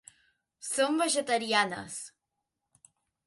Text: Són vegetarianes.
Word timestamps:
Són 0.67 0.97
vegetarianes. 1.01 1.99